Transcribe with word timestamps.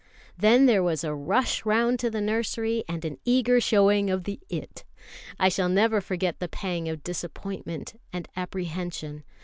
Then 0.35 0.65
there 0.65 0.81
was 0.81 1.03
a 1.03 1.13
rush 1.13 1.63
round 1.63 1.99
to 1.99 2.09
the 2.09 2.21
nursery, 2.21 2.83
and 2.87 3.05
an 3.05 3.19
eager 3.23 3.61
showing 3.61 4.09
of 4.09 4.23
the 4.23 4.39
"It." 4.49 4.83
I 5.39 5.47
shall 5.47 5.69
never 5.69 6.01
forget 6.01 6.39
the 6.39 6.47
pang 6.49 6.89
of 6.89 7.03
disappointment 7.03 7.99
and 8.11 8.27
apprehension. 8.35 9.23